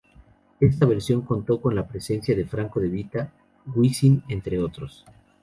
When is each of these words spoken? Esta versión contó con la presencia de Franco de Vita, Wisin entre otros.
Esta 0.59 0.87
versión 0.87 1.21
contó 1.21 1.61
con 1.61 1.75
la 1.75 1.85
presencia 1.87 2.35
de 2.35 2.45
Franco 2.47 2.79
de 2.79 2.87
Vita, 2.87 3.31
Wisin 3.75 4.23
entre 4.29 4.57
otros. 4.57 5.05